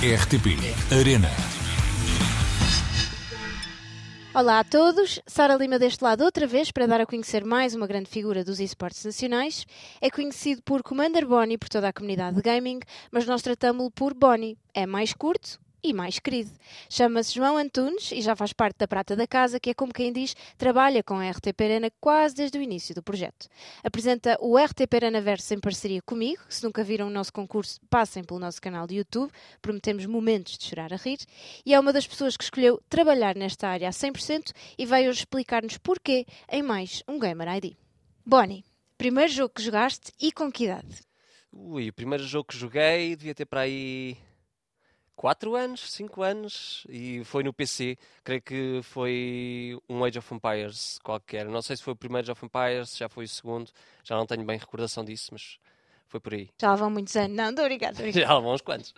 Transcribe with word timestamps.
RTP 0.00 0.54
Arena. 0.96 1.28
Olá 4.32 4.60
a 4.60 4.64
todos, 4.64 5.20
Sara 5.26 5.56
Lima 5.56 5.76
deste 5.76 6.04
lado 6.04 6.22
outra 6.22 6.46
vez 6.46 6.70
para 6.70 6.86
dar 6.86 7.00
a 7.00 7.06
conhecer 7.06 7.44
mais 7.44 7.74
uma 7.74 7.84
grande 7.84 8.08
figura 8.08 8.44
dos 8.44 8.60
esportes 8.60 9.04
nacionais. 9.04 9.66
É 10.00 10.08
conhecido 10.08 10.62
por 10.62 10.84
Commander 10.84 11.26
Bonnie 11.26 11.58
por 11.58 11.68
toda 11.68 11.88
a 11.88 11.92
comunidade 11.92 12.36
de 12.36 12.42
gaming, 12.42 12.78
mas 13.10 13.26
nós 13.26 13.42
tratamos-lo 13.42 13.90
por 13.90 14.14
Bonnie. 14.14 14.56
É 14.72 14.86
mais 14.86 15.12
curto 15.12 15.58
e 15.88 15.94
mais 15.94 16.18
querido. 16.18 16.50
Chama-se 16.90 17.34
João 17.34 17.56
Antunes 17.56 18.12
e 18.12 18.20
já 18.20 18.36
faz 18.36 18.52
parte 18.52 18.76
da 18.78 18.86
Prata 18.86 19.16
da 19.16 19.26
Casa, 19.26 19.58
que 19.58 19.70
é 19.70 19.74
como 19.74 19.92
quem 19.92 20.12
diz, 20.12 20.36
trabalha 20.58 21.02
com 21.02 21.14
a 21.14 21.30
RTP 21.30 21.60
Arena 21.62 21.90
quase 21.98 22.34
desde 22.34 22.58
o 22.58 22.62
início 22.62 22.94
do 22.94 23.02
projeto. 23.02 23.48
Apresenta 23.82 24.36
o 24.40 24.58
RTP 24.58 24.94
Arena 24.94 25.20
Verso 25.20 25.54
em 25.54 25.60
parceria 25.60 26.02
comigo. 26.02 26.42
Se 26.48 26.62
nunca 26.62 26.84
viram 26.84 27.06
o 27.06 27.10
nosso 27.10 27.32
concurso, 27.32 27.80
passem 27.88 28.22
pelo 28.22 28.38
nosso 28.38 28.60
canal 28.60 28.86
de 28.86 28.96
YouTube. 28.96 29.32
Prometemos 29.62 30.04
momentos 30.04 30.58
de 30.58 30.64
chorar 30.66 30.92
a 30.92 30.96
rir. 30.96 31.18
E 31.64 31.72
é 31.72 31.80
uma 31.80 31.92
das 31.92 32.06
pessoas 32.06 32.36
que 32.36 32.44
escolheu 32.44 32.82
trabalhar 32.88 33.34
nesta 33.34 33.68
área 33.68 33.88
a 33.88 33.92
100% 33.92 34.52
e 34.76 34.84
vai 34.84 35.08
hoje 35.08 35.20
explicar-nos 35.20 35.78
porquê 35.78 36.26
em 36.50 36.62
mais 36.62 37.02
um 37.08 37.18
Gamer 37.18 37.48
ID. 37.56 37.76
Bonnie, 38.26 38.64
primeiro 38.98 39.32
jogo 39.32 39.54
que 39.54 39.62
jogaste 39.62 40.12
e 40.20 40.30
com 40.30 40.52
que 40.52 40.64
idade? 40.64 41.08
Ui, 41.50 41.88
o 41.88 41.92
primeiro 41.94 42.24
jogo 42.24 42.48
que 42.48 42.58
joguei 42.58 43.16
devia 43.16 43.34
ter 43.34 43.46
para 43.46 43.62
aí 43.62 44.18
4 45.18 45.56
anos, 45.56 45.92
5 45.94 46.22
anos, 46.22 46.86
e 46.88 47.24
foi 47.24 47.42
no 47.42 47.52
PC. 47.52 47.98
Creio 48.22 48.40
que 48.40 48.80
foi 48.84 49.76
um 49.88 50.04
Age 50.04 50.20
of 50.20 50.32
Empires 50.32 51.00
qualquer. 51.02 51.44
Não 51.46 51.60
sei 51.60 51.76
se 51.76 51.82
foi 51.82 51.92
o 51.92 51.96
primeiro 51.96 52.24
Age 52.24 52.30
of 52.30 52.46
Empires, 52.46 52.90
se 52.90 53.00
já 53.00 53.08
foi 53.08 53.24
o 53.24 53.28
segundo, 53.28 53.68
já 54.04 54.14
não 54.14 54.24
tenho 54.24 54.44
bem 54.44 54.56
recordação 54.56 55.04
disso, 55.04 55.30
mas 55.32 55.58
foi 56.06 56.20
por 56.20 56.34
aí. 56.34 56.48
Já 56.60 56.76
vão 56.76 56.88
muitos 56.88 57.16
anos. 57.16 57.36
Não, 57.36 57.48
obrigado. 57.48 57.96
Já 58.14 58.38
vão 58.38 58.54
uns 58.54 58.60
quantos. 58.60 58.94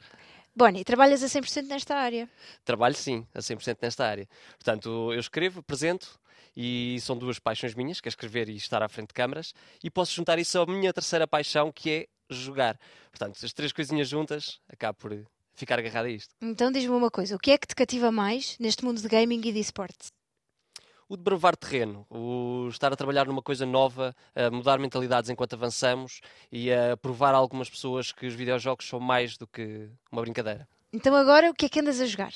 Bonnie, 0.54 0.84
trabalhas 0.84 1.22
a 1.22 1.26
100% 1.26 1.66
nesta 1.68 1.96
área? 1.96 2.28
Trabalho 2.66 2.94
sim, 2.94 3.26
a 3.34 3.38
100% 3.38 3.78
nesta 3.80 4.06
área. 4.06 4.28
Portanto, 4.58 5.14
eu 5.14 5.20
escrevo, 5.20 5.60
apresento, 5.60 6.20
e 6.54 6.98
são 7.00 7.16
duas 7.16 7.38
paixões 7.38 7.74
minhas, 7.74 7.98
que 7.98 8.08
é 8.08 8.10
escrever 8.10 8.50
e 8.50 8.56
estar 8.56 8.82
à 8.82 8.88
frente 8.90 9.08
de 9.08 9.14
câmaras, 9.14 9.54
e 9.82 9.88
posso 9.88 10.14
juntar 10.14 10.38
isso 10.38 10.60
à 10.60 10.66
minha 10.66 10.92
terceira 10.92 11.26
paixão, 11.26 11.72
que 11.72 11.90
é 11.90 12.06
jogar. 12.28 12.78
Portanto, 13.10 13.42
as 13.42 13.52
três 13.54 13.72
coisinhas 13.72 14.06
juntas, 14.06 14.60
acabo 14.68 14.98
por 14.98 15.12
ficar 15.54 15.78
agarrado 15.78 16.06
a 16.06 16.10
isto. 16.10 16.34
Então 16.40 16.70
diz-me 16.70 16.94
uma 16.94 17.10
coisa, 17.10 17.36
o 17.36 17.38
que 17.38 17.50
é 17.50 17.58
que 17.58 17.66
te 17.66 17.74
cativa 17.74 18.10
mais 18.10 18.56
neste 18.58 18.84
mundo 18.84 19.00
de 19.00 19.08
gaming 19.08 19.40
e 19.44 19.52
de 19.52 19.58
esportes? 19.58 20.08
O 21.08 21.16
de 21.16 21.22
bravar 21.24 21.56
terreno, 21.56 22.06
o 22.08 22.68
estar 22.68 22.92
a 22.92 22.96
trabalhar 22.96 23.26
numa 23.26 23.42
coisa 23.42 23.66
nova, 23.66 24.14
a 24.34 24.48
mudar 24.50 24.78
mentalidades 24.78 25.28
enquanto 25.28 25.54
avançamos 25.54 26.20
e 26.52 26.72
a 26.72 26.96
provar 26.96 27.34
a 27.34 27.38
algumas 27.38 27.68
pessoas 27.68 28.12
que 28.12 28.26
os 28.26 28.34
videojogos 28.34 28.86
são 28.86 29.00
mais 29.00 29.36
do 29.36 29.46
que 29.46 29.90
uma 30.12 30.22
brincadeira. 30.22 30.68
Então 30.92 31.14
agora 31.14 31.50
o 31.50 31.54
que 31.54 31.66
é 31.66 31.68
que 31.68 31.80
andas 31.80 32.00
a 32.00 32.06
jogar? 32.06 32.32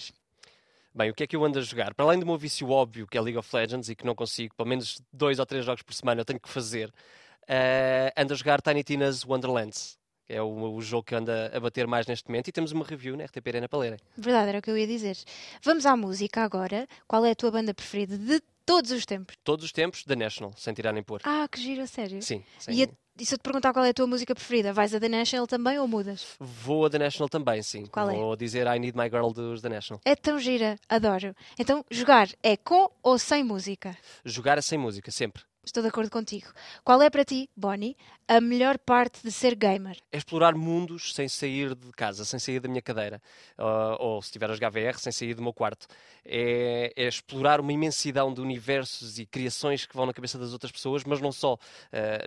Bem, 0.92 1.10
o 1.10 1.14
que 1.14 1.24
é 1.24 1.26
que 1.26 1.34
eu 1.34 1.44
ando 1.44 1.58
a 1.58 1.62
jogar? 1.62 1.92
Para 1.92 2.04
além 2.04 2.20
do 2.20 2.26
meu 2.26 2.38
vício 2.38 2.68
óbvio, 2.70 3.06
que 3.06 3.18
é 3.18 3.20
League 3.20 3.38
of 3.38 3.48
Legends, 3.54 3.88
e 3.88 3.96
que 3.96 4.04
não 4.04 4.14
consigo, 4.14 4.54
pelo 4.54 4.68
menos 4.68 5.00
dois 5.12 5.40
ou 5.40 5.46
três 5.46 5.64
jogos 5.64 5.82
por 5.82 5.92
semana 5.92 6.20
eu 6.20 6.24
tenho 6.24 6.38
que 6.38 6.48
fazer, 6.48 6.88
uh, 6.88 8.12
ando 8.16 8.32
a 8.32 8.36
jogar 8.36 8.62
Tiny 8.62 8.84
Tina's 8.84 9.24
Wonderlands 9.24 9.98
é 10.28 10.40
o, 10.40 10.74
o, 10.74 10.80
jogo 10.80 11.04
que 11.04 11.14
anda 11.14 11.50
a 11.54 11.60
bater 11.60 11.86
mais 11.86 12.06
neste 12.06 12.28
momento, 12.28 12.48
e 12.48 12.52
temos 12.52 12.72
uma 12.72 12.84
review 12.84 13.16
na 13.16 13.24
RTP 13.24 13.48
Arena 13.48 13.68
para 13.68 13.78
lerem. 13.78 13.98
Verdade, 14.16 14.48
era 14.48 14.58
o 14.58 14.62
que 14.62 14.70
eu 14.70 14.78
ia 14.78 14.86
dizer. 14.86 15.16
Vamos 15.62 15.86
à 15.86 15.96
música 15.96 16.42
agora. 16.42 16.86
Qual 17.06 17.24
é 17.24 17.30
a 17.30 17.34
tua 17.34 17.50
banda 17.50 17.74
preferida 17.74 18.16
de 18.16 18.40
todos 18.64 18.90
os 18.90 19.04
tempos? 19.04 19.36
Todos 19.44 19.64
os 19.64 19.72
tempos, 19.72 20.04
The 20.04 20.16
National, 20.16 20.52
sem 20.56 20.74
tirar 20.74 20.92
nem 20.92 21.02
pôr. 21.02 21.20
Ah, 21.24 21.46
que 21.50 21.60
giro, 21.60 21.86
sério? 21.86 22.22
Sim. 22.22 22.42
Sem... 22.58 22.74
E, 22.74 22.84
a, 22.84 22.88
e, 23.18 23.26
se 23.26 23.34
eu 23.34 23.38
te 23.38 23.42
perguntar 23.42 23.72
qual 23.72 23.84
é 23.84 23.90
a 23.90 23.94
tua 23.94 24.06
música 24.06 24.34
preferida, 24.34 24.72
vais 24.72 24.94
a 24.94 25.00
The 25.00 25.08
National 25.08 25.46
também 25.46 25.78
ou 25.78 25.86
mudas? 25.86 26.36
Vou 26.40 26.86
a 26.86 26.90
The 26.90 26.98
National 26.98 27.28
também, 27.28 27.62
sim. 27.62 27.86
Qual 27.86 28.10
é? 28.10 28.14
Vou 28.14 28.34
dizer 28.36 28.66
I 28.66 28.78
Need 28.78 28.96
My 28.96 29.08
Girl 29.10 29.30
dos 29.30 29.60
The 29.60 29.68
National. 29.68 30.00
É 30.04 30.16
tão 30.16 30.38
gira, 30.38 30.76
adoro. 30.88 31.34
Então, 31.58 31.84
jogar 31.90 32.28
é 32.42 32.56
com 32.56 32.90
ou 33.02 33.18
sem 33.18 33.44
música? 33.44 33.96
Jogar 34.24 34.58
é 34.58 34.62
sem 34.62 34.78
música, 34.78 35.10
sempre. 35.10 35.42
Estou 35.64 35.82
de 35.82 35.88
acordo 35.88 36.10
contigo. 36.10 36.48
Qual 36.84 37.00
é 37.00 37.08
para 37.08 37.24
ti, 37.24 37.48
Bonnie, 37.56 37.96
a 38.28 38.38
melhor 38.38 38.78
parte 38.78 39.22
de 39.22 39.32
ser 39.32 39.54
gamer? 39.54 39.96
É 40.12 40.18
explorar 40.18 40.54
mundos 40.54 41.14
sem 41.14 41.26
sair 41.26 41.74
de 41.74 41.90
casa, 41.92 42.24
sem 42.24 42.38
sair 42.38 42.60
da 42.60 42.68
minha 42.68 42.82
cadeira. 42.82 43.20
Uh, 43.58 43.96
ou, 43.98 44.22
se 44.22 44.30
tiver 44.30 44.50
as 44.50 44.58
VR, 44.58 44.98
sem 44.98 45.10
sair 45.10 45.34
do 45.34 45.42
meu 45.42 45.54
quarto. 45.54 45.86
É, 46.22 46.92
é, 46.94 47.08
explorar 47.08 47.60
uma 47.60 47.72
imensidão 47.72 48.32
de 48.32 48.42
universos 48.42 49.18
e 49.18 49.24
criações 49.24 49.86
que 49.86 49.96
vão 49.96 50.04
na 50.04 50.12
cabeça 50.12 50.38
das 50.38 50.52
outras 50.52 50.70
pessoas, 50.70 51.02
mas 51.04 51.20
não 51.20 51.32
só, 51.32 51.54
uh, 51.54 51.58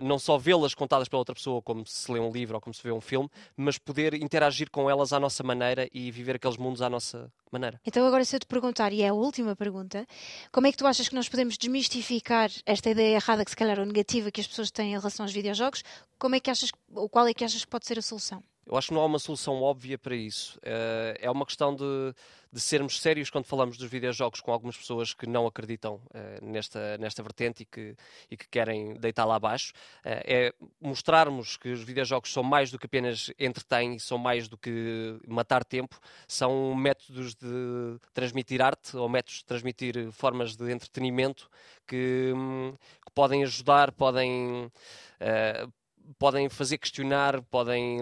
não 0.04 0.18
só 0.18 0.36
vê-las 0.36 0.74
contadas 0.74 1.08
pela 1.08 1.20
outra 1.20 1.34
pessoa, 1.34 1.62
como 1.62 1.86
se 1.86 2.10
lê 2.10 2.18
um 2.18 2.32
livro 2.32 2.56
ou 2.56 2.60
como 2.60 2.74
se 2.74 2.82
vê 2.82 2.90
um 2.90 3.00
filme, 3.00 3.30
mas 3.56 3.78
poder 3.78 4.14
interagir 4.14 4.68
com 4.68 4.90
elas 4.90 5.12
à 5.12 5.20
nossa 5.20 5.44
maneira 5.44 5.88
e 5.92 6.10
viver 6.10 6.36
aqueles 6.36 6.56
mundos 6.56 6.82
à 6.82 6.90
nossa 6.90 7.32
maneira. 7.52 7.80
Então, 7.84 8.06
agora, 8.06 8.24
se 8.24 8.36
eu 8.36 8.40
te 8.40 8.46
perguntar, 8.46 8.92
e 8.92 9.02
é 9.02 9.08
a 9.08 9.14
última 9.14 9.54
pergunta, 9.56 10.06
como 10.52 10.66
é 10.66 10.72
que 10.72 10.78
tu 10.78 10.86
achas 10.86 11.08
que 11.08 11.14
nós 11.14 11.28
podemos 11.28 11.56
desmistificar 11.56 12.50
esta 12.64 12.90
ideia 12.90 13.16
errada, 13.16 13.44
que 13.44 13.50
se 13.50 13.56
calhar 13.56 13.78
ou 13.78 13.86
negativa, 13.86 14.30
que 14.30 14.40
as 14.40 14.46
pessoas 14.46 14.70
têm 14.70 14.92
em 14.94 14.98
relação 14.98 15.24
aos 15.24 15.32
videojogos? 15.32 15.82
Como 16.18 16.34
é 16.34 16.40
que 16.40 16.50
achas, 16.50 16.70
ou 16.92 17.08
qual 17.08 17.26
é 17.26 17.34
que 17.34 17.44
achas 17.44 17.64
que 17.64 17.70
pode 17.70 17.86
ser 17.86 17.98
a 17.98 18.02
solução? 18.02 18.42
Eu 18.68 18.76
acho 18.76 18.88
que 18.88 18.94
não 18.94 19.00
há 19.00 19.06
uma 19.06 19.18
solução 19.18 19.62
óbvia 19.62 19.96
para 19.96 20.14
isso. 20.14 20.60
Eh, 20.62 21.20
é 21.22 21.30
uma 21.30 21.46
questão 21.46 21.74
de, 21.74 21.84
de 22.52 22.60
sermos 22.60 23.00
sérios 23.00 23.30
quando 23.30 23.46
falamos 23.46 23.78
dos 23.78 23.88
videojogos 23.88 24.42
com 24.42 24.52
algumas 24.52 24.76
pessoas 24.76 25.14
que 25.14 25.26
não 25.26 25.46
acreditam 25.46 25.98
eh, 26.12 26.38
nesta, 26.42 26.98
nesta 26.98 27.22
vertente 27.22 27.62
e 27.62 27.64
que, 27.64 27.96
e 28.30 28.36
que 28.36 28.46
querem 28.46 28.92
deitar 28.98 29.24
lá 29.24 29.36
abaixo. 29.36 29.72
Eh, 30.04 30.50
é 30.50 30.54
mostrarmos 30.78 31.56
que 31.56 31.70
os 31.70 31.82
videojogos 31.82 32.30
são 32.30 32.42
mais 32.42 32.70
do 32.70 32.78
que 32.78 32.84
apenas 32.84 33.32
entretêm, 33.38 33.98
são 33.98 34.18
mais 34.18 34.48
do 34.48 34.58
que 34.58 35.18
matar 35.26 35.64
tempo, 35.64 35.98
são 36.26 36.74
métodos 36.74 37.34
de 37.34 37.98
transmitir 38.12 38.60
arte 38.60 38.98
ou 38.98 39.08
métodos 39.08 39.38
de 39.38 39.46
transmitir 39.46 40.12
formas 40.12 40.54
de 40.54 40.70
entretenimento 40.70 41.48
que, 41.86 42.34
hum, 42.36 42.74
que 43.02 43.12
podem 43.14 43.42
ajudar, 43.44 43.92
podem 43.92 44.70
podem 46.18 46.48
fazer 46.48 46.78
questionar, 46.78 47.42
podem. 47.42 47.98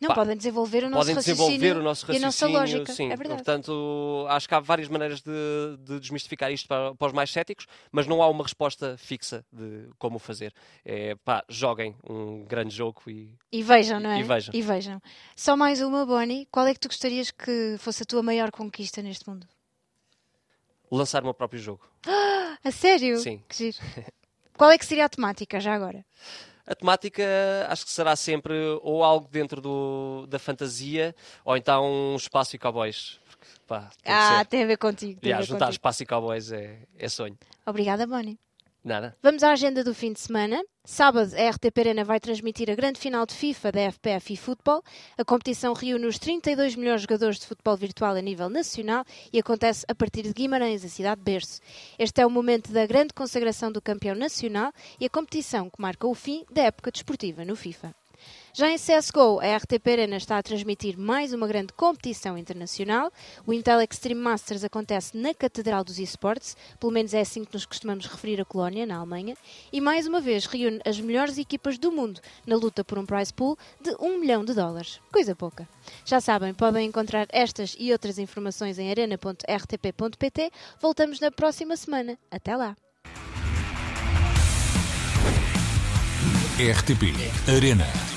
Não, 0.00 0.08
pá, 0.08 0.14
podem 0.14 0.36
desenvolver 0.36 0.84
o 0.84 0.90
nosso 0.90 1.06
podem 1.06 1.16
desenvolver 1.16 1.76
o 1.76 1.82
nosso 1.82 2.06
raciocínio, 2.06 2.20
e 2.20 2.22
a 2.22 2.26
nossa 2.26 2.46
lógica. 2.46 2.92
Sim, 2.92 3.10
é 3.10 3.16
verdade. 3.16 3.42
portanto, 3.42 4.26
acho 4.28 4.48
que 4.48 4.54
há 4.54 4.60
várias 4.60 4.88
maneiras 4.88 5.20
de, 5.20 5.76
de 5.80 5.98
desmistificar 5.98 6.52
isto 6.52 6.68
para, 6.68 6.94
para, 6.94 7.08
os 7.08 7.12
mais 7.12 7.30
céticos, 7.30 7.66
mas 7.90 8.06
não 8.06 8.22
há 8.22 8.28
uma 8.28 8.44
resposta 8.44 8.96
fixa 8.96 9.44
de 9.52 9.88
como 9.98 10.20
fazer. 10.20 10.54
É, 10.84 11.16
pá, 11.16 11.44
joguem 11.48 11.96
um 12.08 12.44
grande 12.44 12.74
jogo 12.74 13.02
e... 13.08 13.34
E 13.50 13.60
vejam, 13.60 13.98
não 13.98 14.10
é? 14.10 14.20
E 14.20 14.22
vejam. 14.22 14.54
E 14.54 14.62
vejam. 14.62 15.02
Só 15.34 15.56
mais 15.56 15.80
uma, 15.80 16.06
Bonnie. 16.06 16.46
Qual 16.46 16.66
é 16.66 16.72
que 16.72 16.80
tu 16.80 16.86
gostarias 16.86 17.32
que 17.32 17.74
fosse 17.78 18.04
a 18.04 18.06
tua 18.06 18.22
maior 18.22 18.52
conquista 18.52 19.02
neste 19.02 19.28
mundo? 19.28 19.48
Lançar 20.90 21.22
o 21.22 21.24
meu 21.24 21.34
próprio 21.34 21.60
jogo. 21.60 21.84
Ah, 22.06 22.56
a 22.62 22.70
sério? 22.70 23.18
Sim. 23.18 23.42
Que 23.48 23.56
giro. 23.72 23.78
Qual 24.56 24.70
é 24.70 24.78
que 24.78 24.86
seria 24.86 25.04
a 25.04 25.08
temática, 25.08 25.60
já 25.60 25.74
agora? 25.74 26.04
A 26.68 26.74
temática 26.74 27.24
acho 27.68 27.84
que 27.86 27.90
será 27.90 28.14
sempre 28.14 28.54
ou 28.82 29.02
algo 29.02 29.26
dentro 29.30 29.60
do, 29.60 30.26
da 30.28 30.38
fantasia 30.38 31.14
ou 31.44 31.56
então 31.56 31.84
um 31.84 32.16
espaço 32.16 32.54
e 32.54 32.58
cowboys. 32.58 33.18
Porque, 33.26 33.46
pá, 33.66 33.90
tem 34.02 34.14
ah, 34.14 34.44
tem 34.44 34.62
a 34.64 34.66
ver 34.66 34.76
contigo. 34.76 35.18
Tem 35.20 35.30
yeah, 35.30 35.44
juntar 35.44 35.66
contigo. 35.66 35.72
espaço 35.72 36.02
e 36.02 36.06
cowboys 36.06 36.52
é, 36.52 36.80
é 36.98 37.08
sonho. 37.08 37.38
Obrigada, 37.66 38.06
Bonnie. 38.06 38.38
Nada. 38.84 39.16
Vamos 39.22 39.42
à 39.42 39.50
agenda 39.50 39.82
do 39.82 39.92
fim 39.92 40.12
de 40.12 40.20
semana. 40.20 40.62
Sábado, 40.84 41.34
a 41.34 41.50
RTP 41.50 41.78
Arena 41.78 42.04
vai 42.04 42.18
transmitir 42.18 42.70
a 42.70 42.74
grande 42.74 42.98
final 42.98 43.26
de 43.26 43.34
FIFA 43.34 43.72
da 43.72 43.80
FPF 43.92 44.32
e 44.32 44.36
Futebol. 44.36 44.82
A 45.18 45.24
competição 45.24 45.74
reúne 45.74 46.06
os 46.06 46.18
32 46.18 46.76
melhores 46.76 47.02
jogadores 47.02 47.38
de 47.38 47.46
futebol 47.46 47.76
virtual 47.76 48.14
a 48.14 48.20
nível 48.22 48.48
nacional 48.48 49.04
e 49.32 49.38
acontece 49.38 49.84
a 49.88 49.94
partir 49.94 50.22
de 50.22 50.32
Guimarães, 50.32 50.84
a 50.84 50.88
cidade 50.88 51.20
de 51.20 51.24
berço. 51.24 51.60
Este 51.98 52.22
é 52.22 52.26
o 52.26 52.30
momento 52.30 52.72
da 52.72 52.86
grande 52.86 53.12
consagração 53.12 53.70
do 53.70 53.82
campeão 53.82 54.14
nacional 54.14 54.72
e 54.98 55.04
a 55.04 55.10
competição 55.10 55.68
que 55.68 55.82
marca 55.82 56.06
o 56.06 56.14
fim 56.14 56.44
da 56.50 56.62
época 56.62 56.90
desportiva 56.90 57.44
no 57.44 57.56
FIFA. 57.56 57.94
Já 58.52 58.70
em 58.70 58.76
CSGO, 58.76 59.40
a 59.40 59.56
RTP 59.56 59.86
Arena 59.86 60.16
está 60.16 60.36
a 60.36 60.42
transmitir 60.42 60.98
mais 60.98 61.32
uma 61.32 61.46
grande 61.46 61.72
competição 61.72 62.36
internacional. 62.36 63.12
O 63.46 63.52
Intel 63.52 63.80
Extreme 63.80 64.20
Masters 64.20 64.64
acontece 64.64 65.16
na 65.16 65.32
Catedral 65.32 65.84
dos 65.84 65.98
Esportes, 65.98 66.56
pelo 66.80 66.92
menos 66.92 67.14
é 67.14 67.20
assim 67.20 67.44
que 67.44 67.54
nos 67.54 67.64
costumamos 67.64 68.06
referir 68.06 68.40
a 68.40 68.44
Colónia, 68.44 68.84
na 68.84 68.96
Alemanha, 68.96 69.36
e 69.72 69.80
mais 69.80 70.06
uma 70.06 70.20
vez 70.20 70.46
reúne 70.46 70.80
as 70.84 70.98
melhores 70.98 71.38
equipas 71.38 71.78
do 71.78 71.92
mundo 71.92 72.20
na 72.46 72.56
luta 72.56 72.82
por 72.82 72.98
um 72.98 73.06
prize 73.06 73.32
pool 73.32 73.56
de 73.80 73.94
1 74.00 74.18
milhão 74.18 74.44
de 74.44 74.54
dólares. 74.54 75.00
Coisa 75.12 75.36
pouca. 75.36 75.68
Já 76.04 76.20
sabem, 76.20 76.52
podem 76.52 76.88
encontrar 76.88 77.28
estas 77.30 77.76
e 77.78 77.92
outras 77.92 78.18
informações 78.18 78.78
em 78.78 78.90
arena.rtp.pt. 78.90 80.50
Voltamos 80.80 81.20
na 81.20 81.30
próxima 81.30 81.76
semana. 81.76 82.18
Até 82.30 82.56
lá! 82.56 82.76
RTP 86.58 87.14
Arena 87.46 88.07